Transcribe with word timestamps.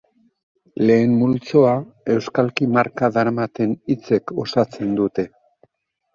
Lehen 0.89 1.11
multzoa 1.17 1.73
euskalki 2.13 2.69
marka 2.79 3.11
daramaten 3.19 3.77
hitzek 3.93 4.35
osatzen 4.47 4.99
dute. 5.03 5.29